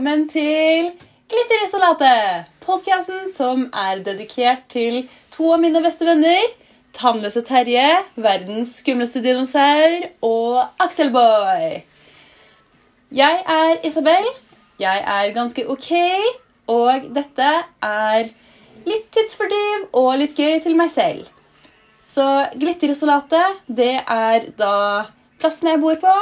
velkommen 0.00 0.28
til 0.32 0.86
Glitterisolatet! 1.28 2.46
Podkasten 2.64 3.26
som 3.36 3.66
er 3.76 3.98
dedikert 4.00 4.62
til 4.72 5.02
to 5.28 5.50
av 5.52 5.60
mine 5.60 5.82
beste 5.84 6.06
venner. 6.08 6.40
Tannløse 6.96 7.42
Terje, 7.44 7.98
verdens 8.16 8.78
skumleste 8.80 9.20
dinosaur, 9.20 10.06
og 10.24 10.62
Akselboy. 10.80 11.82
Jeg 13.12 13.42
er 13.44 13.84
Isabel. 13.84 14.30
Jeg 14.80 15.04
er 15.04 15.34
ganske 15.36 15.66
ok, 15.68 15.92
og 16.72 17.10
dette 17.12 17.50
er 17.84 18.32
litt 18.88 19.10
tidsfordriv 19.12 19.84
og 19.92 20.14
litt 20.22 20.32
gøy 20.32 20.62
til 20.64 20.80
meg 20.80 20.94
selv. 20.94 21.28
Så 22.08 22.24
Glitterisolatet, 22.56 23.60
det 23.68 23.98
er 24.00 24.48
da 24.56 24.72
plassen 25.44 25.74
jeg 25.74 25.84
bor 25.84 26.00
på. 26.00 26.16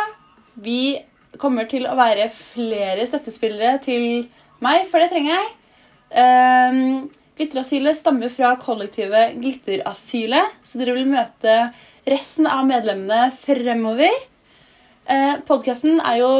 Vi 0.66 0.98
kommer 1.37 1.68
til 1.68 1.84
å 1.88 1.96
være 1.98 2.30
flere 2.32 3.05
støttespillere 3.09 3.77
til 3.84 4.27
meg, 4.64 4.86
for 4.88 5.02
det 5.02 5.10
trenger 5.12 5.34
jeg. 5.34 5.48
Um, 6.09 7.09
Glitterasylet 7.38 7.95
stammer 7.95 8.32
fra 8.32 8.55
kollektivet 8.59 9.36
Glitterasylet, 9.38 10.56
så 10.64 10.80
dere 10.80 10.96
vil 10.96 11.10
møte 11.10 11.59
resten 12.09 12.48
av 12.50 12.64
medlemmene 12.66 13.28
fremover. 13.36 14.14
Uh, 15.09 15.36
Podkasten 15.46 16.00
er 16.00 16.22
jo 16.22 16.33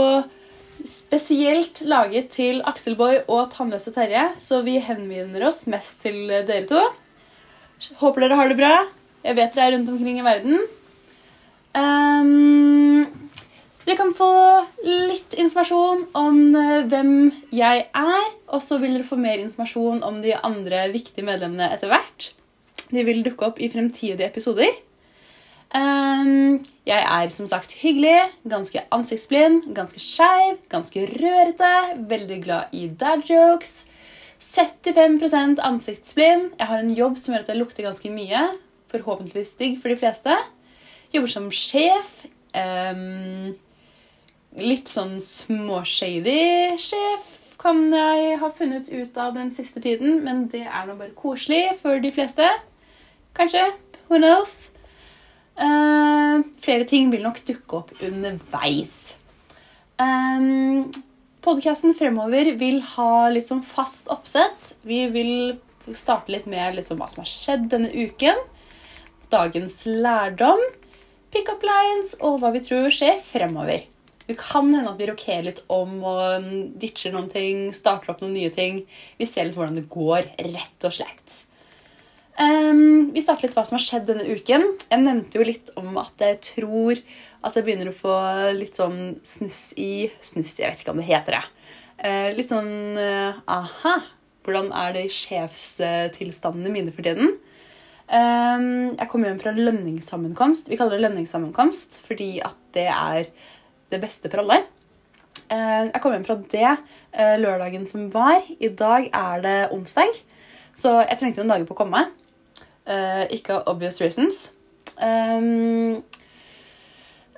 spesielt 0.88 1.82
laget 1.87 2.32
til 2.34 2.62
Akselboy 2.66 3.23
og 3.27 3.52
Tannløse 3.52 3.93
Terje, 3.95 4.24
så 4.43 4.62
vi 4.66 4.79
henvender 4.82 5.46
oss 5.48 5.66
mest 5.70 6.01
til 6.02 6.27
dere 6.30 6.65
to. 6.70 6.82
Håper 8.01 8.24
dere 8.24 8.38
har 8.41 8.51
det 8.51 8.59
bra. 8.59 8.74
Jeg 9.23 9.38
vet 9.38 9.55
dere 9.55 9.68
er 9.68 9.77
rundt 9.77 9.91
omkring 9.93 10.18
i 10.18 10.27
verden. 10.27 10.59
Um, 11.79 12.77
dere 13.89 13.97
kan 13.97 14.11
få 14.13 14.33
litt 14.85 15.33
informasjon 15.41 16.03
om 16.19 16.41
eh, 16.61 16.83
hvem 16.91 17.13
jeg 17.57 17.87
er, 17.87 18.27
og 18.53 18.61
så 18.61 18.77
vil 18.83 18.99
dere 18.99 19.07
få 19.09 19.17
mer 19.17 19.41
informasjon 19.41 20.03
om 20.05 20.19
de 20.21 20.35
andre 20.37 20.83
viktige 20.93 21.25
medlemmene 21.25 21.71
etter 21.73 21.89
hvert. 21.89 22.27
De 22.93 23.05
vil 23.07 23.23
dukke 23.25 23.49
opp 23.49 23.63
i 23.65 23.71
fremtidige 23.73 24.29
episoder. 24.29 24.69
Um, 25.73 26.65
jeg 26.89 27.01
er 27.01 27.33
som 27.33 27.49
sagt 27.49 27.73
hyggelig, 27.81 28.29
ganske 28.49 28.83
ansiktsblind, 28.93 29.71
ganske 29.77 30.01
skeiv, 30.01 30.59
ganske 30.73 31.05
rørete, 31.15 31.73
veldig 32.13 32.39
glad 32.45 32.77
i 32.77 32.91
dad 32.93 33.25
jokes. 33.29 33.87
75% 34.39 35.65
ansiktsblind. 35.65 36.53
Jeg 36.61 36.71
har 36.71 36.85
en 36.85 36.93
jobb 36.95 37.16
som 37.21 37.35
gjør 37.35 37.47
at 37.47 37.53
jeg 37.53 37.61
lukter 37.61 37.89
ganske 37.89 38.13
mye. 38.13 38.45
Forhåpentligvis 38.93 39.57
digg 39.61 39.81
for 39.81 39.93
de 39.93 39.97
fleste. 40.01 40.37
Jobber 41.13 41.33
som 41.33 41.49
sjef. 41.53 42.21
Um, 42.53 43.57
litt 44.62 44.90
sånn 44.90 45.18
småshady 45.23 46.76
sjef 46.80 47.34
kan 47.59 47.80
jeg 47.90 48.38
ha 48.38 48.48
funnet 48.54 48.88
ut 48.92 49.16
av 49.18 49.34
den 49.34 49.51
siste 49.54 49.82
tiden, 49.82 50.20
men 50.23 50.46
det 50.52 50.64
er 50.66 50.87
nå 50.87 50.95
bare 50.98 51.14
koselig 51.18 51.74
for 51.80 51.98
de 52.02 52.12
fleste. 52.14 52.46
Kanskje. 53.34 53.64
Who 54.09 54.20
knows? 54.23 54.70
Uh, 55.59 56.46
flere 56.62 56.86
ting 56.88 57.10
vil 57.10 57.26
nok 57.26 57.42
dukke 57.48 57.80
opp 57.80 57.90
underveis. 58.06 59.18
Um, 59.98 60.86
Podkasten 61.42 61.95
fremover 61.98 62.52
vil 62.60 62.79
ha 62.95 63.29
litt 63.32 63.51
sånn 63.51 63.64
fast 63.66 64.10
oppsett. 64.12 64.75
Vi 64.86 65.04
vil 65.10 65.59
starte 65.97 66.32
litt 66.34 66.47
med 66.50 66.78
litt 66.78 66.91
sånn 66.91 66.98
hva 67.00 67.10
som 67.10 67.25
har 67.25 67.31
skjedd 67.31 67.69
denne 67.72 67.91
uken. 67.91 68.38
Dagens 69.32 69.82
lærdom, 69.88 70.62
pick-up 71.34 71.64
lines 71.66 72.14
og 72.22 72.38
hva 72.42 72.54
vi 72.54 72.62
tror 72.64 72.91
skjer 72.94 73.19
fremover. 73.25 73.82
Det 74.28 74.37
kan 74.37 74.69
hende 74.69 74.91
at 74.91 74.98
vi 75.00 75.09
rokerer 75.09 75.47
litt 75.47 75.62
om 75.72 76.03
og 76.04 76.48
ditcher 76.81 77.14
noen 77.14 77.30
ting, 77.32 77.69
starter 77.72 78.12
opp 78.12 78.20
noen 78.20 78.36
nye 78.36 78.53
ting. 78.53 78.82
Vi 79.16 79.28
ser 79.28 79.48
litt 79.48 79.56
hvordan 79.56 79.78
det 79.78 79.88
går, 79.88 80.28
rett 80.53 80.84
og 80.84 80.92
slett. 80.98 81.44
Um, 82.38 83.08
vi 83.14 83.22
starter 83.25 83.48
litt 83.48 83.56
hva 83.56 83.64
som 83.66 83.78
har 83.78 83.82
skjedd 83.86 84.06
denne 84.10 84.28
uken. 84.28 84.66
Jeg 84.84 85.03
nevnte 85.03 85.41
jo 85.41 85.48
litt 85.48 85.72
om 85.80 85.97
at 85.98 86.20
jeg 86.22 86.38
tror 86.53 87.00
at 87.42 87.56
jeg 87.56 87.66
begynner 87.66 87.91
å 87.91 87.97
få 87.97 88.14
litt 88.54 88.78
sånn 88.78 89.16
snuss 89.26 89.72
i 89.80 90.08
Snuss, 90.20 90.58
jeg 90.58 90.70
vet 90.70 90.82
ikke 90.82 90.92
om 90.94 91.00
det 91.00 91.08
heter 91.08 91.38
det. 91.38 91.44
Uh, 91.98 92.28
litt 92.36 92.53
sånn 92.53 93.00
uh, 93.00 93.42
aha. 93.48 93.97
Hvordan 94.47 94.70
er 94.76 94.94
det 94.94 95.08
i 95.08 95.12
sjefstilstandene 95.12 96.72
mine 96.72 96.92
for 96.94 97.04
tiden? 97.04 97.34
Um, 98.08 98.94
jeg 98.94 99.08
kom 99.12 99.24
hjem 99.26 99.41
fra 99.42 99.53
lønningssammenkomst. 99.56 100.70
Vi 100.70 100.78
kaller 100.80 100.97
det 100.97 101.08
lønningssammenkomst 101.08 102.00
fordi 102.06 102.38
at 102.44 102.56
det 102.76 102.86
er 102.92 103.28
det 103.93 104.00
beste 104.03 104.31
for 104.31 104.43
alle. 104.43 104.62
Uh, 105.49 105.88
jeg 105.88 106.00
kom 106.04 106.15
hjem 106.15 106.26
fra 106.28 106.38
det 106.53 106.72
lørdagen 107.41 107.87
som 107.88 108.10
var. 108.12 108.44
I 108.60 108.69
dag 108.76 109.09
er 109.16 109.41
det 109.43 109.56
onsdag, 109.75 110.12
så 110.76 110.99
jeg 111.00 111.19
trengte 111.19 111.41
noen 111.41 111.54
dager 111.54 111.69
på 111.69 111.75
å 111.75 111.78
komme. 111.82 112.04
meg. 112.04 113.32
ikke 113.32 113.56
av 113.56 113.69
obvious 113.72 114.00
reasons. 114.00 114.53
Um, 115.00 116.04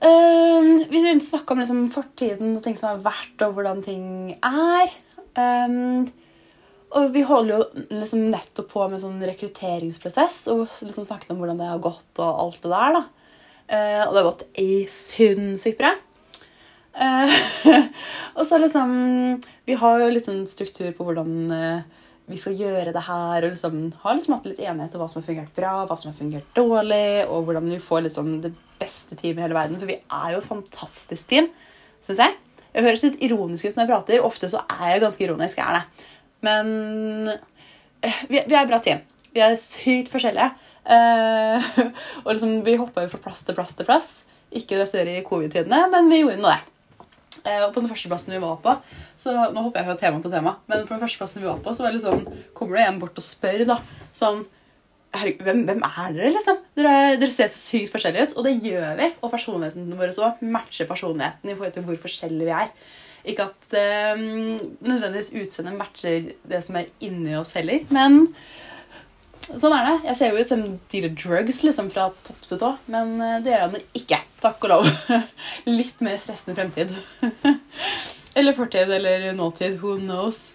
vi 0.01 0.89
begynte 0.91 1.25
snakke 1.25 1.55
om 1.55 1.63
liksom, 1.63 1.85
fortiden 1.95 2.57
og 2.57 2.65
ting 2.65 2.77
som 2.77 2.91
har 2.91 3.05
vært, 3.05 3.39
og 3.47 3.55
hvordan 3.55 3.83
ting 3.85 4.35
er. 4.35 4.93
Og 6.91 7.13
vi 7.15 7.23
holder 7.23 7.55
jo 7.55 7.87
liksom 8.01 8.27
nettopp 8.33 8.71
på 8.73 8.87
med 8.91 9.03
sånn 9.03 9.21
rekrutteringsprosess 9.23 10.43
og 10.51 10.65
liksom 10.83 11.07
snakket 11.07 11.31
om 11.31 11.39
hvordan 11.43 11.61
det 11.61 11.69
har 11.71 11.83
gått 11.85 12.23
og 12.23 12.41
alt 12.45 12.63
det 12.65 12.73
der. 12.73 12.97
da. 12.97 13.03
Og 14.09 14.15
det 14.15 14.23
har 14.23 14.31
gått 14.33 14.47
i 14.59 14.71
sinnssykt 14.91 15.79
bra. 15.79 15.95
Uh, 16.91 17.31
og 18.37 18.43
så 18.49 18.59
liksom 18.59 18.91
Vi 19.65 19.77
har 19.79 20.01
jo 20.03 20.09
litt 20.11 20.27
sånn 20.27 20.43
struktur 20.49 20.91
på 20.97 21.07
hvordan 21.07 21.31
uh, 21.55 22.01
vi 22.31 22.39
skal 22.39 22.59
gjøre 22.59 22.95
det 22.95 23.05
her. 23.07 23.45
Og 23.45 23.55
liksom, 23.55 23.79
har 24.03 24.17
liksom 24.17 24.37
hatt 24.37 24.49
litt 24.49 24.63
enighet 24.63 24.95
om 24.95 25.03
hva 25.03 25.09
som 25.11 25.21
har 25.21 25.27
fungert 25.27 25.57
bra, 25.57 25.75
hva 25.89 25.99
som 25.99 26.13
har 26.13 26.19
fungert 26.19 26.55
dårlig, 26.57 27.27
og 27.27 27.49
hvordan 27.49 27.71
vi 27.73 27.81
får 27.83 28.07
liksom 28.07 28.37
det 28.45 28.53
beste 28.81 29.19
teamet 29.19 29.43
i 29.43 29.47
hele 29.49 29.59
verden. 29.59 29.81
For 29.81 29.91
vi 29.91 29.99
er 30.01 30.33
jo 30.35 30.41
et 30.41 30.49
fantastisk 30.49 31.31
team, 31.31 31.51
syns 32.07 32.23
jeg. 32.23 32.39
Jeg 32.71 32.87
høres 32.87 33.05
litt 33.05 33.23
ironisk 33.27 33.67
ut 33.67 33.77
når 33.77 33.85
jeg 33.85 33.93
prater. 33.93 34.27
Ofte 34.27 34.51
så 34.53 34.63
er 34.71 34.95
jeg 34.95 35.05
ganske 35.05 35.27
ironisk. 35.27 35.59
er 35.59 35.81
det. 35.81 36.09
Men 36.47 37.31
eh, 37.31 38.21
vi, 38.31 38.45
vi 38.47 38.55
er 38.55 38.63
et 38.63 38.71
bra 38.71 38.79
team. 38.83 39.03
Vi 39.35 39.43
er 39.43 39.59
sykt 39.61 40.11
forskjellige. 40.13 40.53
Og 42.25 42.31
liksom, 42.33 42.61
vi 42.67 42.79
hoppa 42.81 43.05
jo 43.05 43.11
fra 43.13 43.25
plass 43.27 43.43
til 43.47 43.59
plass 43.59 43.77
til 43.79 43.87
plass. 43.87 44.11
Ikke 44.55 44.79
det 44.79 44.89
større 44.91 45.19
i 45.19 45.27
covid-tidene, 45.27 45.85
men 45.93 46.09
vi 46.11 46.23
gjorde 46.23 46.41
nå 46.43 46.51
det. 46.51 46.80
Uh, 47.45 47.67
og 47.67 47.75
på 47.75 47.83
den 47.83 47.91
første 47.91 48.11
plassen 48.11 48.35
vi 48.35 48.41
var 48.43 48.61
på, 48.63 48.77
så 49.21 49.35
nå 49.53 49.65
hopper 49.65 49.83
jeg 49.83 49.91
fra 49.91 49.99
tema 50.01 50.23
til 50.23 50.33
tema. 50.33 50.55
Men 50.71 50.87
på 50.87 50.95
den 50.95 51.03
første 51.03 51.21
plassen 51.21 51.43
vi 51.43 51.51
var 51.51 51.61
på, 51.65 51.75
så 51.77 51.87
var 51.87 51.97
det 51.97 52.03
sånn, 52.05 52.25
kommer 52.57 52.81
det 52.81 52.87
en 52.87 53.03
bort 53.03 53.21
og 53.21 53.27
spør 53.27 53.67
da, 53.75 53.81
sånn 54.17 54.47
Herregud, 55.11 55.41
hvem, 55.43 55.65
hvem, 55.67 55.81
er 55.83 56.13
dere, 56.15 56.29
liksom? 56.37 56.59
Dere, 56.79 56.91
dere, 57.19 57.33
ser 57.35 57.49
så 57.51 57.59
sykt 57.59 57.91
forskjellige 57.91 58.29
ut. 58.29 58.35
Og 58.39 58.45
det 58.47 58.53
gjør 58.63 58.93
vi. 58.95 59.09
Og 59.19 59.33
personlighetene 59.33 59.97
våre 59.99 60.15
så 60.15 60.29
matcher 60.39 60.87
personligheten 60.87 61.51
i 61.51 61.57
forhold 61.57 61.75
til 61.75 61.87
hvor 61.89 61.99
forskjellige 62.05 62.47
vi 62.47 62.53
er. 62.55 62.71
Ikke 63.29 63.49
at 63.51 63.75
um, 64.15 64.23
nødvendigvis 64.87 65.33
utseendet 65.35 65.77
matcher 65.77 66.31
det 66.53 66.63
som 66.63 66.79
er 66.79 66.93
inni 67.05 67.35
oss 67.37 67.53
heller, 67.59 67.83
men 67.91 68.29
sånn 69.59 69.75
er 69.75 69.87
det. 69.87 69.97
Jeg 70.11 70.19
ser 70.19 70.31
jo 70.31 70.43
ut 70.43 70.53
som 70.53 70.65
dealer 70.93 71.15
drugs 71.17 71.61
liksom, 71.67 71.91
fra 71.93 72.09
topp 72.27 72.47
til 72.47 72.61
tå, 72.61 72.71
men 72.93 73.15
eh, 73.25 73.39
det 73.45 73.55
gjør 73.55 73.67
han 73.67 73.77
ikke. 73.99 74.21
Takk 74.41 74.67
og 74.67 74.73
lov. 74.73 74.91
Litt 75.81 76.01
mer 76.05 76.19
stressende 76.21 76.57
fremtid. 76.59 76.95
Eller 78.39 78.55
fortid 78.55 78.91
eller 78.95 79.33
nåtid. 79.35 79.81
Who 79.83 79.97
knows? 79.99 80.55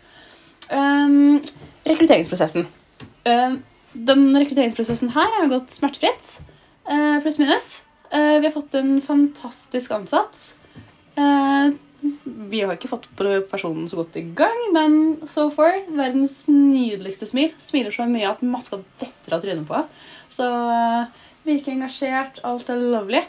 Um, 0.71 1.41
rekrutteringsprosessen. 1.83 2.69
Um, 3.27 3.57
den 3.91 4.29
rekrutteringsprosessen 4.31 5.11
her 5.11 5.33
har 5.41 5.49
gått 5.51 5.75
smertefritt. 5.75 6.37
Uh, 6.87 7.19
Pluss 7.19 7.39
minus. 7.41 7.83
Uh, 8.13 8.39
vi 8.39 8.47
har 8.47 8.55
fått 8.55 8.77
en 8.79 9.01
fantastisk 9.03 9.91
ansatt. 9.91 10.55
Uh, 11.19 11.75
vi 12.23 12.61
har 12.61 12.75
ikke 12.75 12.89
fått 12.91 13.07
personen 13.51 13.87
så 13.89 13.99
godt 13.99 14.17
i 14.19 14.25
gang, 14.37 14.61
men 14.75 14.97
so 15.29 15.47
far 15.53 15.77
verdens 15.87 16.43
nydeligste 16.51 17.27
smil. 17.29 17.53
Smiler 17.61 17.93
så 17.95 18.07
mye 18.09 18.29
at 18.29 18.43
maska 18.45 18.81
detter 19.01 19.37
av 19.37 19.45
trynet 19.45 19.67
på. 19.69 19.81
Så 20.33 20.47
virker 21.45 21.75
engasjert. 21.75 22.41
Alt 22.47 22.69
er 22.69 22.81
lovlig. 22.81 23.23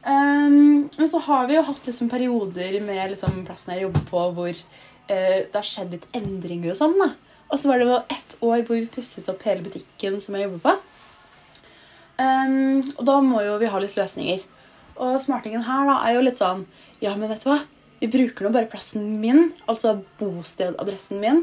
Um, 0.00 0.88
men 0.96 1.08
så 1.12 1.20
har 1.26 1.48
vi 1.48 1.58
jo 1.58 1.64
hatt 1.66 1.84
liksom 1.86 2.08
perioder 2.08 2.78
med 2.80 3.12
liksom 3.12 3.42
plassen 3.44 3.74
jeg 3.74 3.84
jobber 3.84 4.06
på, 4.08 4.22
hvor 4.36 4.52
uh, 4.54 5.10
det 5.10 5.58
har 5.58 5.66
skjedd 5.66 5.92
litt 5.96 6.06
endringer 6.16 6.72
og 6.72 6.78
sånn. 6.78 6.96
da. 7.00 7.10
Og 7.50 7.58
så 7.60 7.70
var 7.70 7.82
det 7.82 7.98
ett 8.14 8.36
år 8.40 8.62
hvor 8.62 8.78
vi 8.78 8.86
pusset 8.94 9.28
opp 9.28 9.42
hele 9.44 9.64
butikken 9.66 10.20
som 10.22 10.36
jeg 10.36 10.46
jobber 10.46 10.62
på. 10.68 10.76
Um, 12.20 12.80
og 12.96 13.04
da 13.08 13.18
må 13.24 13.42
jo 13.44 13.58
vi 13.60 13.68
ha 13.72 13.82
litt 13.82 13.96
løsninger. 13.98 14.44
Og 15.00 15.20
smartingen 15.24 15.64
her 15.64 15.88
da 15.88 16.00
er 16.04 16.16
jo 16.18 16.24
litt 16.26 16.40
sånn 16.40 16.66
Ja, 17.00 17.14
men 17.16 17.30
vet 17.30 17.44
du 17.44 17.48
hva? 17.48 17.62
Vi 18.00 18.08
bruker 18.08 18.46
nå 18.46 18.52
bare 18.54 18.70
plassen 18.70 19.06
min, 19.20 19.50
altså 19.68 19.98
bostedadressen 20.20 21.20
min, 21.20 21.42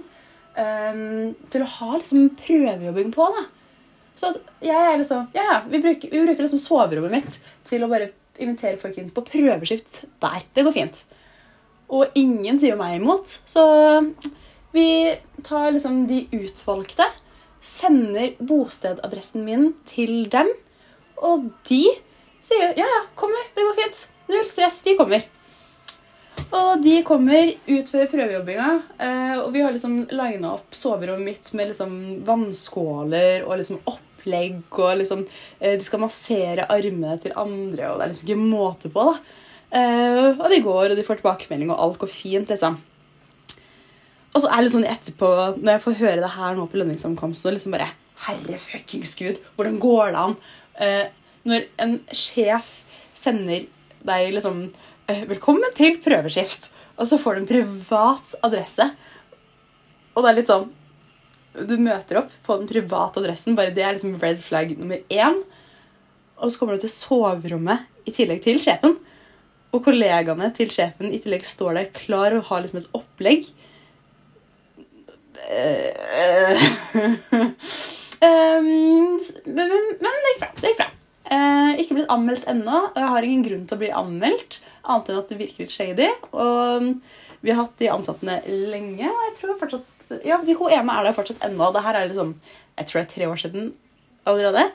um, 0.58 1.36
til 1.54 1.64
å 1.64 1.70
ha 1.78 1.92
liksom 1.98 2.32
prøvejobbing 2.40 3.12
på. 3.14 3.28
da. 3.36 3.46
Så 4.18 4.32
jeg 4.66 4.74
er 4.74 4.98
liksom, 4.98 5.28
ja, 5.38 5.44
ja, 5.52 5.60
vi 5.70 5.82
bruker, 5.84 6.10
vi 6.10 6.24
bruker 6.24 6.48
liksom 6.48 6.62
soverommet 6.62 7.14
mitt 7.14 7.38
til 7.68 7.86
å 7.86 7.92
bare 7.92 8.10
invitere 8.42 8.80
folk 8.82 8.98
inn 8.98 9.14
på 9.14 9.26
prøveskift 9.26 10.04
der. 10.24 10.42
Det 10.58 10.66
går 10.66 10.76
fint. 10.76 11.04
Og 11.94 12.18
ingen 12.20 12.58
sier 12.60 12.78
meg 12.80 12.98
imot. 12.98 13.30
Så 13.48 13.64
vi 14.74 15.14
tar 15.46 15.72
liksom 15.76 16.06
de 16.10 16.24
utvalgte, 16.36 17.06
sender 17.62 18.34
bostedadressen 18.42 19.46
min 19.46 19.72
til 19.90 20.28
dem, 20.34 20.50
og 21.18 21.50
de 21.70 21.84
sier 22.46 22.74
ja, 22.78 22.86
ja, 22.86 23.02
kommer, 23.18 23.50
det 23.56 23.66
går 23.66 23.80
fint. 23.84 24.04
Null 24.28 24.46
stress, 24.50 24.82
vi 24.86 24.98
kommer. 25.00 25.24
Og 26.48 26.82
de 26.84 27.00
kommer, 27.06 27.52
ut 27.68 27.90
før 27.92 28.08
prøvejobbinga, 28.12 28.68
eh, 29.04 29.38
og 29.42 29.50
vi 29.56 29.64
har 29.66 29.74
liksom 29.76 30.00
lina 30.14 30.54
opp 30.56 30.76
soverommet 30.76 31.26
mitt 31.26 31.50
med 31.58 31.72
liksom 31.72 31.98
vannskåler 32.28 33.44
og 33.44 33.58
liksom 33.60 33.82
opplegg, 33.84 34.62
og 34.72 35.02
liksom 35.02 35.26
eh, 35.60 35.76
De 35.76 35.84
skal 35.84 36.04
massere 36.06 36.68
armene 36.72 37.18
til 37.24 37.36
andre, 37.36 37.92
og 37.92 38.00
det 38.00 38.06
er 38.06 38.14
liksom 38.14 38.30
ikke 38.30 38.48
måte 38.56 38.94
på, 38.94 39.10
da. 39.10 39.18
Eh, 39.78 40.30
og 40.38 40.48
de 40.54 40.62
går, 40.64 40.92
og 40.92 40.96
de 40.96 41.06
får 41.08 41.20
tilbakemelding, 41.20 41.74
og 41.74 41.84
alt 41.84 42.02
går 42.06 42.14
fint, 42.16 42.54
liksom. 42.54 42.80
Og 44.32 44.44
så 44.44 44.48
er 44.48 44.58
det 44.58 44.68
litt 44.68 44.78
sånn 44.78 44.92
etterpå, 44.92 45.32
når 45.60 45.72
jeg 45.74 45.86
får 45.88 46.02
høre 46.04 46.24
det 46.24 46.36
her 46.38 46.58
nå 46.58 46.68
på 46.70 46.80
lønningssamkomsten, 46.80 47.52
og 47.52 47.58
liksom 47.58 47.76
bare 47.76 47.94
Herre 48.18 48.58
fuckings 48.58 49.14
gud, 49.18 49.38
hvordan 49.58 49.78
går 49.82 50.14
det 50.14 50.24
an? 50.24 50.38
når 51.48 51.64
en 51.82 51.94
sjef 52.14 52.68
sender 53.18 53.64
deg 54.06 54.34
liksom 54.36 54.68
velkommen 55.08 55.72
til 55.76 56.00
prøveskift. 56.04 56.72
Og 56.98 57.08
så 57.08 57.20
får 57.22 57.38
du 57.38 57.42
en 57.42 57.50
privat 57.50 58.34
adresse. 58.44 58.90
Og 60.16 60.24
det 60.24 60.30
er 60.30 60.38
litt 60.40 60.52
sånn 60.52 60.68
Du 61.58 61.76
møter 61.82 62.20
opp 62.20 62.34
på 62.46 62.58
den 62.60 62.68
private 62.70 63.22
adressen. 63.22 63.56
bare 63.56 63.72
Det 63.74 63.84
er 63.84 63.96
liksom 63.96 64.20
red 64.22 64.42
flag 64.44 64.78
nummer 64.78 65.00
én. 65.10 65.44
Og 66.38 66.52
så 66.52 66.60
kommer 66.60 66.76
du 66.76 66.84
til 66.86 66.94
soverommet 66.94 67.88
i 68.06 68.12
tillegg 68.12 68.44
til 68.44 68.60
sjefen. 68.60 68.98
Og 69.74 69.84
kollegaene 69.84 70.52
til 70.56 70.70
sjefen 70.70 71.14
i 71.14 71.22
tillegg 71.24 71.46
står 71.46 71.80
der 71.80 71.90
klar 71.96 72.36
og 72.36 72.46
har 72.52 72.62
liksom 72.62 72.84
et 72.84 72.94
opplegg. 72.94 73.48
um, 78.22 78.70
men, 79.56 79.76
men 80.04 80.22
det 80.22 80.36
gikk 80.36 80.44
bra. 80.44 80.52
Det 80.60 80.72
gikk 80.72 80.82
bra. 80.84 80.92
Eh, 81.28 81.82
blitt 81.98 82.14
anmeldt 82.14 82.48
ennå, 82.50 82.80
og 82.90 82.98
jeg 83.02 83.14
har 83.14 83.28
ingen 83.28 83.46
grunn 83.46 83.68
til 83.68 83.78
å 83.78 83.82
bli 83.82 83.92
anmeldt. 84.02 84.60
Annet 84.84 85.12
enn 85.12 85.22
at 85.22 85.32
det 85.32 85.40
virker 85.42 85.66
litt 85.66 85.76
shady. 85.76 86.10
Og 86.32 86.82
um, 86.82 86.90
vi 87.44 87.54
har 87.54 87.64
hatt 87.64 87.78
de 87.82 87.92
ansatte 87.94 88.40
lenge, 88.48 89.10
og 89.12 89.24
jeg 89.28 89.38
tror 89.38 89.62
fortsatt 89.62 89.94
Ja, 90.24 90.40
hun 90.40 90.72
ene 90.72 90.94
er 90.94 91.08
der 91.08 91.16
fortsatt 91.18 91.44
ennå. 91.44 91.72
Det 91.76 91.84
her 91.84 92.00
er 92.00 92.10
liksom 92.10 92.36
Jeg 92.78 92.88
tror 92.88 93.00
det 93.02 93.06
er 93.06 93.14
tre 93.16 93.28
år 93.28 93.42
siden 93.42 93.74
allerede. 94.28 94.68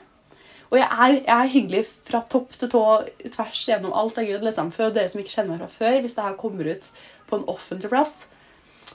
Og 0.73 0.79
jeg 0.79 0.89
er, 0.89 1.15
jeg 1.19 1.33
er 1.37 1.51
hyggelig 1.53 1.81
fra 2.07 2.23
topp 2.29 2.55
til 2.57 2.69
tå 2.73 2.83
tvers 3.23 3.63
gjennom 3.69 3.93
alt. 3.93 4.17
er 4.17 4.29
good, 4.31 4.45
liksom. 4.45 4.71
For 4.73 4.93
dere 4.93 5.09
som 5.09 5.21
ikke 5.21 5.35
kjenner 5.35 5.53
meg 5.53 5.61
fra 5.61 5.73
før, 5.73 5.99
hvis 6.01 6.15
det 6.17 6.25
her 6.25 6.39
kommer 6.39 6.69
ut 6.69 6.89
på 7.29 7.39
en 7.39 7.49
offentlig 7.49 7.91
plass 7.93 8.27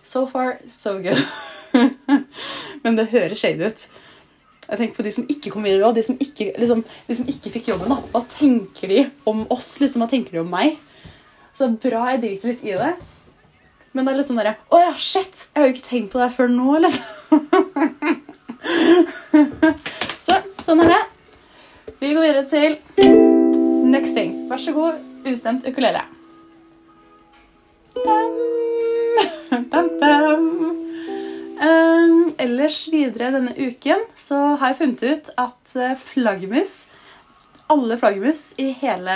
So 0.03 0.27
far, 0.27 0.59
so 0.69 0.99
good. 0.99 1.19
Men 2.83 2.97
det 2.97 3.11
høres 3.13 3.41
shady 3.43 3.67
ut. 3.67 3.87
Jeg 4.69 4.77
tenker 4.79 4.97
på 4.99 5.05
de 5.07 5.13
som 5.15 5.25
ikke 5.33 5.51
kom 5.55 5.65
videre, 5.65 5.95
de 5.97 6.03
som 6.05 6.17
ikke, 6.21 6.51
liksom, 6.61 6.83
de 7.09 7.15
som 7.17 7.29
ikke 7.33 7.53
fikk 7.55 7.71
jobben. 7.71 7.89
da. 7.95 7.99
Hva 8.13 8.21
tenker 8.29 8.87
de 8.93 9.01
om 9.29 9.39
oss? 9.55 9.69
liksom, 9.81 10.03
Hva 10.05 10.11
tenker 10.11 10.33
de 10.37 10.43
om 10.43 10.51
meg? 10.53 10.69
Så 11.57 11.65
bra 11.81 12.01
jeg 12.13 12.21
driter 12.23 12.47
litt 12.53 12.63
i 12.67 12.77
det. 12.77 12.93
Men 13.97 14.05
det 14.05 14.11
er 14.13 14.19
litt 14.21 14.29
sånn 14.29 14.39
derre 14.39 14.59
Å 14.69 14.77
ja, 14.83 14.93
shit! 15.01 15.35
Jeg 15.49 15.57
har 15.57 15.65
jo 15.71 15.75
ikke 15.75 15.89
tenkt 15.89 16.13
på 16.13 16.21
det 16.21 16.29
før 16.37 16.49
nå, 16.53 16.69
liksom. 16.85 17.09
så 20.27 20.33
sånn 20.67 20.83
er 20.85 20.89
det. 20.93 21.03
Vi 21.99 22.13
går 22.13 22.23
videre 22.29 22.45
til 22.53 22.71
next 23.89 24.13
thing. 24.15 24.31
Vær 24.53 24.61
så 24.63 24.73
god, 24.77 24.95
ustemt 25.27 25.65
ukulele. 25.67 26.03
Ellers 32.43 32.79
videre 32.93 33.33
denne 33.35 33.55
uken 33.57 34.05
så 34.19 34.39
har 34.61 34.73
jeg 34.73 34.81
funnet 34.81 35.05
ut 35.05 35.31
at 35.41 35.75
eh, 35.77 35.99
flaggermus 36.01 36.77
Alle 37.73 37.99
flaggermus 38.01 38.53
i 38.61 38.71
hele 38.81 39.15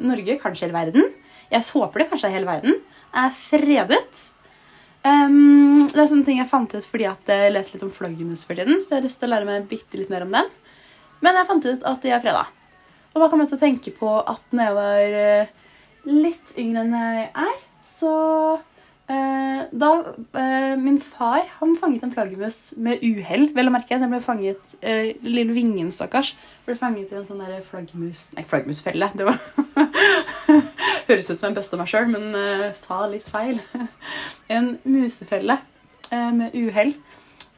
Norge, 0.00 0.38
kanskje 0.42 0.66
hele 0.66 0.76
verden 0.76 1.10
Jeg 1.52 1.66
håper 1.70 2.02
det 2.02 2.08
kanskje 2.12 2.30
er 2.30 2.36
hele 2.38 2.50
verden, 2.50 2.80
er 3.14 3.30
fredet. 3.36 4.30
Um, 5.04 5.84
det 5.92 6.00
er 6.00 6.08
sånne 6.08 6.24
ting 6.26 6.40
jeg 6.40 6.48
fant 6.50 6.72
ut 6.74 6.86
fordi 6.88 7.06
at 7.06 7.30
jeg 7.30 7.52
leser 7.52 7.76
litt 7.76 7.84
om 7.86 7.92
flaggermus 7.94 8.42
for 8.48 8.58
tiden. 8.58 8.80
Jeg 8.88 8.96
har 8.96 9.04
lyst 9.04 9.20
til 9.20 9.28
å 9.28 9.34
lære 9.34 9.46
meg 9.46 9.66
bitte 9.70 10.00
litt 10.00 10.10
mer 10.10 10.24
om 10.24 10.32
dem. 10.34 10.48
Men 11.22 11.38
jeg 11.38 11.48
fant 11.48 11.68
ut 11.68 11.84
at 11.90 12.02
de 12.02 12.10
er 12.10 12.22
freda. 12.24 12.46
Og 13.14 13.22
da 13.22 13.28
kom 13.30 13.44
jeg 13.44 13.52
til 13.52 13.60
å 13.60 13.62
tenke 13.62 13.92
på 13.94 14.10
at 14.18 14.56
når 14.56 14.66
jeg 14.66 14.76
var 14.80 15.18
eh, 15.20 15.52
litt 16.10 16.56
yngre 16.58 16.82
enn 16.82 16.96
jeg 16.98 17.28
er, 17.44 17.60
så 17.86 18.14
da 19.08 19.90
eh, 20.40 20.76
Min 20.80 20.96
far 21.00 21.44
han 21.58 21.74
fanget 21.76 22.02
en 22.06 22.12
flaggermus 22.14 22.74
med 22.80 23.02
uhell. 23.04 23.50
Vel 23.56 23.68
å 23.68 23.74
merke. 23.74 23.98
Den 24.00 24.12
ble 24.12 24.20
fanget, 24.24 24.76
eh, 24.80 25.12
Lille 25.22 25.52
Vingen, 25.56 25.90
stakkars, 25.92 26.34
ble 26.64 26.76
fanget 26.78 27.12
i 27.12 27.18
en 27.18 27.26
sånn 27.28 27.42
flaggermus... 27.68 28.30
Nei, 28.38 28.46
flaggermusfelle. 28.48 29.10
Det 29.14 29.28
var 29.28 29.40
Høres 31.08 31.28
ut 31.28 31.36
som 31.36 31.50
en 31.50 31.58
beste 31.58 31.76
av 31.76 31.82
meg 31.82 31.90
sjøl, 31.92 32.08
men 32.14 32.72
sa 32.78 33.02
litt 33.10 33.28
feil. 33.28 33.60
en 34.56 34.76
musefelle 34.88 35.58
med 36.10 36.54
uhell. 36.56 36.94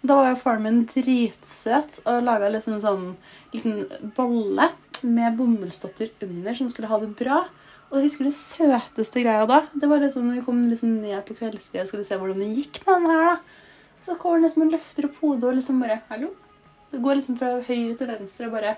Da 0.07 0.17
var 0.19 0.33
jo 0.33 0.41
faren 0.41 0.67
min 0.67 0.83
dritsøt 0.91 2.01
og 2.07 2.25
laga 2.27 2.51
liksom 2.53 2.81
sånn 2.83 3.07
liten 3.55 3.85
bolle 4.17 4.71
med 5.07 5.37
bomullsdotter 5.39 6.13
under 6.27 6.59
som 6.59 6.71
skulle 6.71 6.91
ha 6.91 6.99
det 7.03 7.13
bra. 7.19 7.45
Og 7.87 8.01
jeg 8.01 8.09
husker 8.09 8.27
det 8.27 8.35
søteste 8.35 9.23
greia 9.23 9.47
da. 9.47 9.61
Det 9.75 9.89
var 9.89 10.03
liksom 10.03 10.27
når 10.27 10.41
vi 10.41 10.47
kom 10.49 10.65
liksom 10.71 10.97
ned 11.05 11.23
på 11.27 11.37
kveldstid 11.39 11.85
og 11.85 11.89
skulle 11.91 12.07
se 12.09 12.19
hvordan 12.19 12.43
det 12.43 12.51
gikk 12.57 12.81
med 12.83 12.99
den 12.99 13.11
her. 13.13 13.23
da. 13.31 13.37
Så 14.07 14.17
kommer 14.19 14.41
den 14.41 14.49
liksom 14.49 14.67
og 14.67 14.75
løfter 14.75 15.09
opp 15.09 15.23
hodet 15.23 15.49
og 15.49 15.57
liksom 15.59 15.81
bare 15.83 16.01
Hallo? 16.11 16.33
Det 16.91 17.03
går 17.03 17.19
liksom 17.19 17.39
fra 17.39 17.57
høyre 17.67 17.95
til 17.99 18.11
venstre 18.11 18.49
og 18.49 18.57
bare 18.57 18.77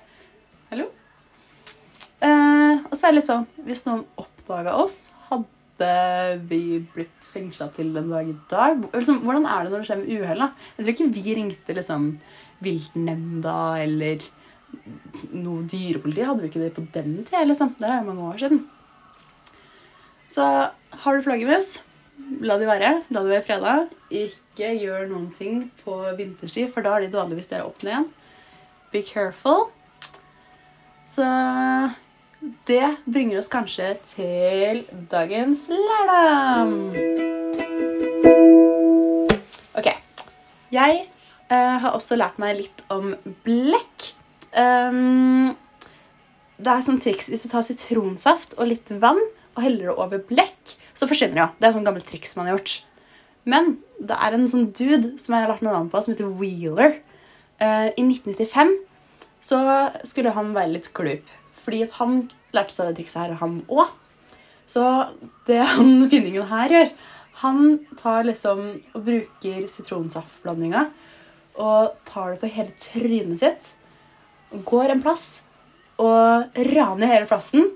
Hallo? 0.71 0.89
Eh, 2.25 2.85
og 2.85 2.95
så 2.95 3.07
er 3.07 3.13
det 3.13 3.19
litt 3.21 3.29
sånn 3.31 3.45
Hvis 3.67 3.85
noen 3.87 4.01
oppdaga 4.19 4.73
oss, 4.81 5.13
hadde 5.29 5.91
vi 6.51 6.63
blitt 6.95 7.29
fengsla 7.33 7.69
til 7.77 7.93
den 7.97 8.09
dag 8.13 8.29
i 8.29 8.39
dag? 8.51 8.81
Liksom, 8.93 9.23
hvordan 9.25 9.47
er 9.49 9.65
det 9.65 9.73
når 9.73 9.85
det 9.85 9.91
skjer 9.91 10.03
med 10.03 10.17
uhell? 10.17 10.49
Jeg 10.77 10.85
tror 10.85 10.95
ikke 10.97 11.13
vi 11.15 11.37
ringte 11.39 11.77
liksom 11.77 12.09
viltnemnda 12.65 13.59
eller 13.85 14.25
noe 15.33 15.65
dyrepoliti. 15.69 16.25
Hadde 16.27 16.45
vi 16.45 16.51
ikke 16.51 16.65
det 16.65 16.75
på 16.77 16.85
den 16.97 17.23
tida? 17.23 17.45
Liksom. 17.47 17.77
Det 17.79 17.87
er 17.89 18.01
jo 18.01 18.09
mange 18.11 18.27
år 18.33 18.43
siden. 18.43 18.65
Så 20.39 20.45
har 21.03 21.17
du 21.17 21.23
flaggermus, 21.25 21.81
la 22.47 22.55
de 22.61 22.67
være. 22.69 22.91
La 23.11 23.25
de 23.25 23.31
være 23.33 23.43
freda. 23.43 23.73
Ikke 24.15 24.69
gjør 24.79 25.09
noen 25.11 25.33
ting 25.35 25.65
på 25.81 25.97
vinterstid, 26.15 26.69
for 26.71 26.87
da 26.87 26.93
er 26.95 27.03
de 27.03 27.17
vanligvis 27.17 27.49
er 27.51 27.65
åpne 27.67 27.91
igjen. 27.91 28.05
Be 28.93 29.01
careful. 29.03 29.65
Så 31.11 31.27
det 32.71 32.85
bringer 33.11 33.41
oss 33.41 33.51
kanskje 33.51 33.89
til 34.13 34.85
dagens 35.11 35.65
lærdom. 35.73 36.77
Ok. 39.75 39.89
Jeg 40.71 41.01
eh, 41.03 41.75
har 41.83 41.97
også 41.97 42.21
lært 42.21 42.39
meg 42.39 42.61
litt 42.61 42.85
om 42.95 43.11
blekk. 43.43 44.07
Um, 44.55 45.51
det 46.63 46.71
er 46.77 46.87
sånn 46.87 47.03
triks 47.03 47.27
hvis 47.27 47.43
du 47.43 47.51
tar 47.51 47.67
sitronsaft 47.67 48.55
og 48.63 48.71
litt 48.71 48.95
vann 49.03 49.19
og 49.59 49.65
heller 49.65 49.91
det 49.91 49.97
over 49.99 50.23
blekk, 50.29 50.77
så 50.95 51.09
forsvinner 51.11 51.35
det 51.35 51.43
jo. 51.43 51.49
Det 51.59 51.67
er 51.67 51.75
sånn 51.75 51.87
gammelt 51.89 52.07
triks 52.07 52.37
man 52.39 52.47
har 52.47 52.57
gjort. 52.57 52.77
Men 53.49 53.73
det 53.99 54.15
er 54.15 54.37
en 54.37 54.47
sånn 54.51 54.69
dude 54.71 55.17
som 55.19 55.35
jeg 55.35 55.45
har 55.45 55.51
lært 55.51 55.65
meg 55.65 55.75
navnet 55.75 55.91
på, 55.93 56.03
som 56.05 56.15
heter 56.15 56.31
Wheeler. 56.39 56.99
Uh, 57.59 57.91
I 57.91 58.05
1995 58.05 58.77
så 59.49 59.59
skulle 60.07 60.35
han 60.37 60.53
være 60.55 60.77
litt 60.77 60.91
glup. 60.95 61.27
Fordi 61.59 61.83
at 61.87 61.97
han 61.99 62.21
lærte 62.55 62.75
seg 62.75 62.91
det 62.91 63.01
trikset 63.01 63.23
her, 63.25 63.39
han 63.43 63.59
òg. 63.67 63.91
Så 64.69 64.85
det 65.49 65.59
han 65.65 65.91
finningen 66.13 66.45
her 66.51 66.75
gjør 66.75 66.91
Han 67.39 67.79
tar 67.97 68.27
liksom 68.27 68.65
og 68.99 69.05
bruker 69.07 69.69
sitronsaftblandinga 69.71 70.89
og 71.59 71.95
tar 72.07 72.33
det 72.33 72.41
på 72.43 72.51
hele 72.51 72.75
trynet 72.83 73.39
sitt. 73.41 73.69
Går 74.67 74.91
en 74.91 75.03
plass 75.03 75.45
og 76.03 76.59
raner 76.75 77.11
hele 77.11 77.29
plassen 77.31 77.71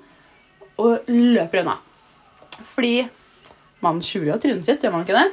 og 0.81 1.09
løper 1.09 1.62
unna. 1.62 1.76
Fordi 2.73 3.09
man 3.83 3.99
skjuler 4.05 4.33
jo 4.35 4.38
trynet 4.43 4.67
sitt, 4.67 4.83
gjør 4.85 4.95
man 4.95 5.05
ikke 5.07 5.19
det? 5.19 5.29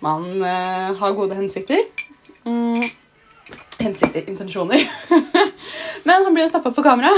Man 0.00 0.24
uh, 0.40 0.96
har 0.96 1.16
gode 1.18 1.36
hensikter. 1.36 1.82
Mm. 2.46 2.80
Hensikter, 3.80 4.24
intensjoner. 4.30 4.86
Men 6.06 6.24
han 6.24 6.34
blir 6.34 6.48
stappa 6.48 6.72
på 6.72 6.82
kamera. 6.84 7.12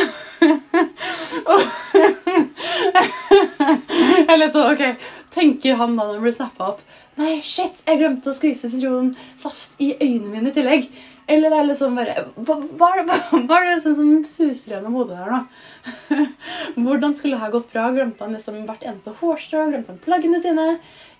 jeg 4.27 4.39
lette 4.39 4.57
sånn, 4.57 4.73
ok, 4.73 4.83
Tenker 5.33 5.79
han 5.79 5.95
da 5.97 6.05
når 6.05 6.19
han 6.19 6.25
blir 6.27 6.35
snappa 6.35 6.73
opp 6.75 6.83
Nei, 7.21 7.41
shit, 7.45 7.83
jeg 7.85 7.99
glemte 8.01 8.31
å 8.31 8.37
skvise 8.37 8.71
sitronsaft 8.73 9.81
i 9.85 9.93
øynene 9.99 10.31
mine 10.33 10.53
i 10.53 10.55
tillegg. 10.57 10.87
Eller 11.31 11.53
det 11.53 11.59
er 11.59 11.67
liksom 11.69 11.95
bare 11.97 12.15
Hva, 12.35 12.57
hva, 12.81 12.89
hva, 13.07 13.17
hva 13.47 13.59
er 13.59 13.69
det 13.69 13.75
liksom 13.77 13.95
som 13.99 14.25
suser 14.27 14.75
gjennom 14.75 14.97
hodet 14.99 15.21
her 15.21 15.31
nå? 15.31 15.41
Hvordan 16.83 17.15
skulle 17.19 17.37
det 17.37 17.45
ha 17.45 17.51
gått 17.53 17.69
bra? 17.73 17.91
Glemte 17.95 18.25
han 18.25 18.35
liksom 18.35 18.63
hvert 18.67 18.83
eneste 18.87 19.15
hårstrå? 19.21 19.69
Glemte 19.71 19.95
han 19.95 20.01
plaggene 20.03 20.41
sine? 20.43 20.67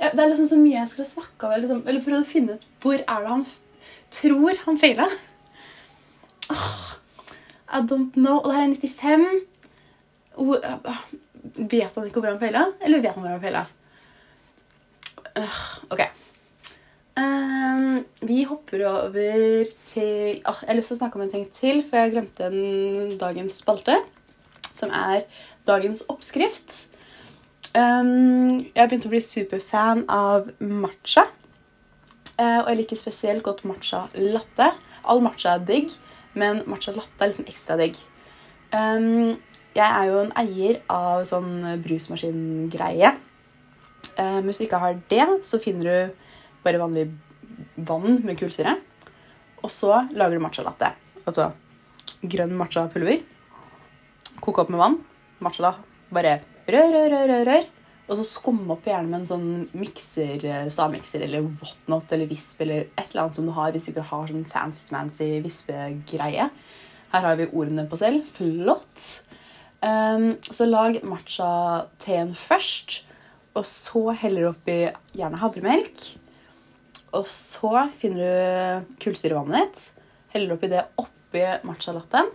Ja, 0.01 0.11
det 0.11 0.25
er 0.25 0.33
liksom 0.33 0.49
så 0.51 0.59
mye 0.59 0.81
jeg 0.81 0.91
skulle 0.95 1.11
snakka 1.13 1.51
om. 1.51 1.55
Liksom, 1.63 1.85
eller 1.87 2.07
prøvd 2.07 2.25
å 2.25 2.33
finne 2.33 2.57
ut 2.57 2.67
hvor 2.83 2.99
er 2.99 3.27
det 3.27 3.35
han 3.35 3.45
tror 4.13 4.59
han 4.65 4.81
feila. 4.81 5.07
Oh, 6.53 6.81
I 7.69 7.85
don't 7.87 8.17
know. 8.19 8.41
Og 8.41 8.51
det 8.51 8.59
her 8.59 8.67
er 8.67 8.75
95. 8.75 9.29
Oh, 10.41 10.57
vet 11.69 11.95
han 11.95 12.09
ikke 12.09 12.21
hvor 12.21 12.33
han 12.33 12.43
feila? 12.43 12.67
Eller 12.81 13.05
vet 13.05 13.15
han 13.15 13.25
hvor 13.25 13.37
han 13.37 13.45
feila? 13.45 13.65
Uh, 15.39 15.61
ok. 15.93 16.03
Um, 17.17 18.05
vi 18.25 18.43
hopper 18.49 18.87
over 18.89 19.65
til 19.87 20.41
oh, 20.49 20.59
Jeg 20.63 20.69
har 20.69 20.77
lyst 20.77 20.93
til 20.93 20.97
å 20.97 21.01
snakke 21.03 21.19
om 21.19 21.25
en 21.27 21.33
ting 21.33 21.47
til, 21.53 21.83
for 21.85 22.01
jeg 22.01 22.15
glemte 22.15 22.49
en 22.49 23.15
dagens 23.21 23.61
spalte. 23.63 23.99
Som 24.73 24.93
er 24.97 25.25
dagens 25.69 26.05
oppskrift. 26.13 26.75
Um, 27.73 28.61
jeg 28.75 28.89
begynte 28.89 29.09
å 29.09 29.15
bli 29.15 29.23
superfan 29.25 30.05
av 30.13 30.51
matcha. 30.61 31.27
Uh, 32.37 32.65
og 32.65 32.73
jeg 32.73 32.81
liker 32.83 33.01
spesielt 33.01 33.45
godt 33.47 33.65
matcha 33.69 34.07
latte. 34.17 34.73
All 35.09 35.23
matcha 35.25 35.57
er 35.57 35.67
digg, 35.69 35.93
men 36.37 36.63
matcha 36.69 36.95
latte 36.97 37.25
er 37.25 37.33
liksom 37.33 37.49
ekstra 37.49 37.79
digg. 37.81 37.97
Um, 38.73 39.39
jeg 39.73 39.89
er 39.89 40.09
jo 40.09 40.21
en 40.21 40.33
eier 40.37 40.81
av 40.93 41.25
sånn 41.29 41.63
brusmaskingreie. 41.85 43.15
Um, 44.19 44.45
hvis 44.47 44.61
du 44.61 44.67
ikke 44.67 44.81
har 44.83 44.99
det, 45.11 45.27
så 45.47 45.61
finner 45.63 45.89
du 45.89 46.65
bare 46.65 46.81
vanlig 46.83 47.09
vann 47.77 48.21
med 48.27 48.39
kullsyre. 48.41 48.77
Og 49.63 49.71
så 49.73 50.05
lager 50.13 50.37
du 50.37 50.45
matcha 50.45 50.65
latte. 50.67 50.91
Altså 51.23 51.51
grønn 52.23 52.55
matcha-pulver. 52.59 53.23
Koke 54.43 54.65
opp 54.65 54.73
med 54.73 54.83
vann. 54.83 54.99
Matcha 55.43 55.65
da. 55.69 55.73
Bare 56.13 56.41
rør, 56.69 56.91
rør, 56.93 57.09
rør, 57.15 57.31
rør. 57.33 57.47
rør. 57.51 57.71
Og 58.11 58.19
så 58.19 58.25
skumme 58.27 58.75
opp 58.75 58.87
gjerne 58.89 59.09
med 59.09 59.23
en 59.23 59.29
sånn 59.29 59.51
mikser, 59.79 60.43
stavmikser 60.73 61.23
eller 61.25 61.47
whatnot 61.47 62.11
eller 62.13 62.29
visp 62.29 62.61
eller 62.65 62.89
et 62.91 63.07
eller 63.07 63.23
annet 63.25 63.39
som 63.39 63.47
du 63.47 63.53
har 63.57 63.71
hvis 63.73 63.87
du 63.87 63.93
ikke 63.93 64.09
har 64.11 64.29
sånn 64.29 64.49
fancy-smancy 64.49 65.29
vispegreie. 65.45 66.49
Her 67.13 67.29
har 67.29 67.39
vi 67.39 67.49
ordene 67.49 67.87
på 67.89 67.99
selv. 68.01 68.27
Flott. 68.37 69.07
Um, 69.83 70.35
så 70.45 70.67
lag 70.69 70.99
matcha-teen 71.07 72.35
først. 72.39 73.03
Og 73.59 73.67
så 73.69 74.15
heller 74.23 74.47
du 74.47 74.51
oppi 74.53 74.77
gjerne 75.17 75.41
havremelk. 75.43 76.05
Og 77.13 77.27
så 77.29 77.89
finner 78.01 78.23
du 78.23 78.95
kullsyrevannet 79.05 79.59
ditt. 79.59 80.07
Heller 80.33 80.57
oppi 80.57 80.71
det 80.73 80.87
oppi 81.01 81.45
matcha-latten. 81.69 82.31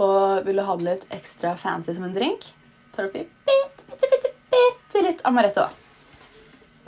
Og 0.00 0.46
vil 0.46 0.58
du 0.58 0.64
ha 0.66 0.76
det 0.80 0.86
litt 0.88 1.04
ekstra 1.14 1.52
fancy 1.60 1.94
som 1.94 2.06
en 2.08 2.14
drink, 2.16 2.48
tar 2.94 3.06
du 3.06 3.12
oppi 3.12 3.26
bitte, 3.46 3.84
bitte, 3.90 4.08
bitte, 4.10 4.32
bitte 4.50 5.04
litt 5.04 5.20
amaretto. 5.28 5.68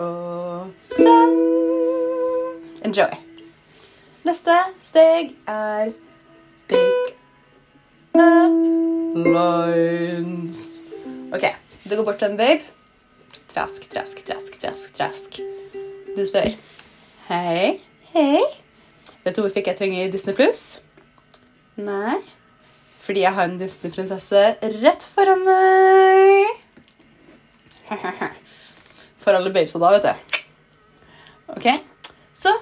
Og 0.02 0.96
sånn. 0.96 1.36
Enjoy. 2.86 3.14
Neste 4.26 4.56
steg 4.82 5.36
er 5.46 5.92
big 6.70 7.14
up 8.16 8.66
lines. 9.16 10.82
OK, 11.34 11.46
du 11.84 11.94
går 11.96 12.04
bort 12.04 12.18
til 12.20 12.32
en 12.32 12.38
babe. 12.40 12.64
Trask, 13.56 13.86
trask, 13.88 14.18
trask, 14.20 14.58
trask, 14.60 14.90
trask. 14.92 15.36
Du 16.12 16.18
spør 16.28 16.50
Hei. 17.30 17.78
Hei. 18.12 18.40
Vet 19.24 19.32
du 19.32 19.38
hvorfor 19.40 19.62
ikke 19.62 19.70
jeg 19.72 19.78
trenger 19.78 20.10
Disney 20.12 20.34
Pluss? 20.36 20.64
Nei. 21.80 22.18
Fordi 23.00 23.22
jeg 23.22 23.32
har 23.32 23.48
en 23.48 23.54
Disney-prinsesse 23.56 24.42
rett 24.82 25.06
foran 25.08 25.40
meg. 25.46 26.50
For 29.24 29.32
alle 29.38 29.54
babesa 29.54 29.80
da, 29.80 29.88
vet 29.94 30.04
du. 30.04 30.42
Ok, 31.56 31.66
Så 32.36 32.52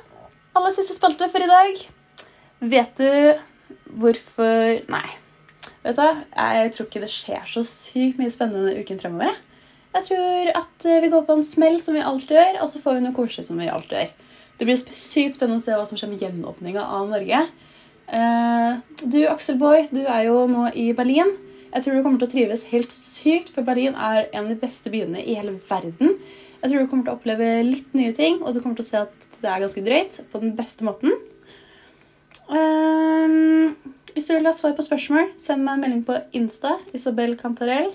aller 0.55 0.77
siste 0.77 0.95
spalte 0.95 1.27
for 1.33 1.43
i 1.43 1.49
dag. 1.51 1.81
Vet 2.71 3.03
du 3.03 3.11
hvorfor 3.99 4.79
Nei. 4.95 5.09
Vet 5.83 5.99
du, 5.99 6.23
Jeg 6.39 6.71
tror 6.77 6.87
ikke 6.87 7.03
det 7.03 7.11
skjer 7.17 7.51
så 7.51 7.67
sykt 7.67 8.23
mye 8.23 8.31
spennende 8.31 8.79
uken 8.79 9.03
fremover. 9.03 9.35
Jeg 9.35 9.54
tror 10.03 10.49
at 10.59 10.87
vi 11.05 11.11
går 11.13 11.23
på 11.29 11.37
en 11.37 11.45
smell 11.47 11.77
som 11.83 11.95
vi 11.95 12.03
alltid 12.03 12.35
gjør, 12.35 12.57
og 12.65 12.71
så 12.73 12.81
får 12.83 12.97
vi 12.97 13.05
noe 13.05 13.15
koselig 13.15 13.47
som 13.47 13.61
vi 13.63 13.71
alltid 13.71 14.01
gjør. 14.01 14.13
Det 14.59 14.67
blir 14.67 14.79
sykt 14.79 15.39
spennende 15.39 15.63
å 15.63 15.65
se 15.65 15.75
hva 15.75 15.87
som 15.87 15.99
skjer 15.99 16.11
med 16.11 16.23
gjenåpninga 16.23 16.83
av 16.83 17.09
Norge. 17.11 17.41
Uh, 18.11 18.83
du, 19.03 19.21
Axel 19.31 19.59
Boy, 19.59 19.87
du 19.95 20.03
er 20.03 20.27
jo 20.29 20.45
nå 20.51 20.69
i 20.79 20.91
Berlin. 20.97 21.33
Jeg 21.75 21.83
tror 21.83 21.97
du 21.97 22.05
kommer 22.05 22.21
til 22.23 22.29
å 22.29 22.35
trives 22.35 22.67
helt 22.71 22.95
sykt, 22.95 23.51
for 23.55 23.67
Berlin 23.67 23.97
er 23.99 24.29
en 24.31 24.45
av 24.45 24.53
de 24.53 24.59
beste 24.61 24.93
byene 24.93 25.23
i 25.23 25.35
hele 25.39 25.57
verden. 25.71 26.19
Jeg 26.61 26.71
tror 26.71 26.85
du 26.85 26.91
kommer 26.91 27.07
til 27.07 27.13
å 27.13 27.19
oppleve 27.19 27.49
litt 27.67 27.97
nye 27.99 28.15
ting, 28.17 28.39
og 28.43 28.55
du 28.55 28.61
kommer 28.63 28.79
til 28.79 28.87
å 28.87 28.91
se 28.91 29.01
at 29.03 29.27
det 29.43 29.51
er 29.51 29.65
ganske 29.65 29.83
drøyt 29.85 30.21
på 30.31 30.43
den 30.45 30.55
beste 30.57 30.87
måten. 30.87 31.13
Um, 32.49 33.75
hvis 34.15 34.31
du 34.31 34.37
vil 34.37 34.47
ha 34.47 34.55
svar 34.55 34.77
på 34.79 34.87
spørsmål, 34.87 35.33
send 35.41 35.67
meg 35.67 35.77
en 35.77 35.85
melding 35.85 36.05
på 36.07 36.21
Insta. 36.39 36.77
Isabel 36.95 37.35
Cantarell. 37.41 37.91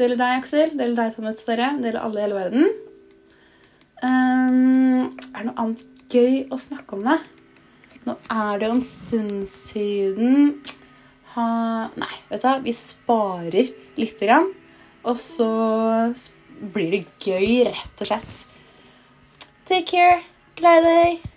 Det 0.00 0.06
gjelder 0.06 0.20
deg, 0.22 0.38
Aksel. 0.40 0.70
Det 0.72 0.80
gjelder 0.86 1.02
deg, 1.02 1.12
Thomas 1.12 1.38
Sverre. 1.44 1.66
Det 1.76 1.90
gjelder 1.90 2.04
alle 2.06 2.16
i 2.16 2.22
hele 2.24 2.36
verden. 2.38 2.70
Um, 4.00 5.02
er 5.28 5.34
det 5.34 5.42
noe 5.44 5.60
annet 5.60 5.82
gøy 6.08 6.38
å 6.48 6.56
snakke 6.56 6.96
om 6.96 7.02
det? 7.04 7.16
Nå 8.06 8.14
er 8.32 8.62
det 8.62 8.70
jo 8.70 8.76
en 8.78 8.80
stund 8.86 9.42
siden 9.50 10.54
ha, 11.34 11.44
Nei, 12.00 12.14
vet 12.30 12.46
du 12.46 12.64
vi 12.64 12.74
sparer 12.78 13.68
lite 14.00 14.24
grann. 14.24 14.48
Og 15.04 15.20
så 15.20 15.50
blir 16.72 16.96
det 16.96 17.02
gøy, 17.20 17.68
rett 17.68 18.00
og 18.00 18.08
slett. 18.08 18.40
Take 19.68 19.84
care. 19.92 20.22
Gled 20.56 20.88
deg. 20.88 21.28